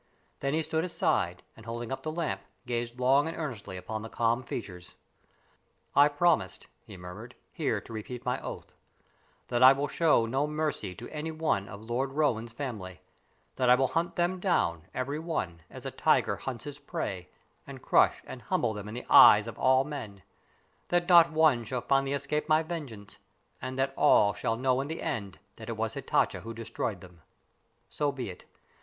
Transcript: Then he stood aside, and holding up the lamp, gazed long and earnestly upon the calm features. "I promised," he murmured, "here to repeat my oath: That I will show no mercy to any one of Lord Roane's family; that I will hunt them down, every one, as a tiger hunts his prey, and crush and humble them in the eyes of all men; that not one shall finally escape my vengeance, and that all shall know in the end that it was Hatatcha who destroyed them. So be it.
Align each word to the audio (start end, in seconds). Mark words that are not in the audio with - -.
Then 0.39 0.55
he 0.55 0.63
stood 0.63 0.83
aside, 0.83 1.43
and 1.55 1.63
holding 1.67 1.91
up 1.91 2.01
the 2.01 2.11
lamp, 2.11 2.41
gazed 2.65 2.99
long 2.99 3.27
and 3.27 3.37
earnestly 3.37 3.77
upon 3.77 4.01
the 4.01 4.09
calm 4.09 4.41
features. 4.41 4.95
"I 5.95 6.07
promised," 6.07 6.65
he 6.83 6.97
murmured, 6.97 7.35
"here 7.51 7.79
to 7.81 7.93
repeat 7.93 8.25
my 8.25 8.41
oath: 8.41 8.73
That 9.49 9.61
I 9.61 9.73
will 9.73 9.87
show 9.87 10.25
no 10.25 10.47
mercy 10.47 10.95
to 10.95 11.07
any 11.09 11.29
one 11.29 11.69
of 11.69 11.83
Lord 11.87 12.13
Roane's 12.13 12.51
family; 12.51 13.01
that 13.57 13.69
I 13.69 13.75
will 13.75 13.89
hunt 13.89 14.15
them 14.15 14.39
down, 14.39 14.85
every 14.91 15.19
one, 15.19 15.61
as 15.69 15.85
a 15.85 15.91
tiger 15.91 16.35
hunts 16.37 16.63
his 16.63 16.79
prey, 16.79 17.29
and 17.67 17.83
crush 17.83 18.23
and 18.25 18.41
humble 18.41 18.73
them 18.73 18.87
in 18.87 18.95
the 18.95 19.05
eyes 19.07 19.45
of 19.45 19.59
all 19.59 19.83
men; 19.83 20.23
that 20.87 21.07
not 21.07 21.31
one 21.31 21.63
shall 21.63 21.81
finally 21.81 22.13
escape 22.13 22.49
my 22.49 22.63
vengeance, 22.63 23.19
and 23.61 23.77
that 23.77 23.93
all 23.95 24.33
shall 24.33 24.57
know 24.57 24.81
in 24.81 24.87
the 24.87 25.03
end 25.03 25.37
that 25.57 25.69
it 25.69 25.77
was 25.77 25.93
Hatatcha 25.93 26.39
who 26.39 26.55
destroyed 26.55 27.01
them. 27.01 27.21
So 27.87 28.11
be 28.11 28.31
it. 28.31 28.45